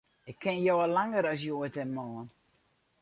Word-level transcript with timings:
Ik 0.29 0.37
ken 0.43 0.59
jo 0.65 0.75
al 0.83 0.93
langer 0.97 1.23
as 1.31 1.41
hjoed 1.43 1.75
en 1.81 1.93
moarn. 1.97 2.27